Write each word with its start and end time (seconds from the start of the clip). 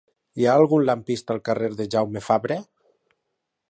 Hi 0.43 0.47
ha 0.51 0.55
algun 0.61 0.85
lampista 0.87 1.37
al 1.37 1.43
carrer 1.51 1.71
de 1.83 1.89
Jaume 1.97 2.25
Fabre? 2.31 2.61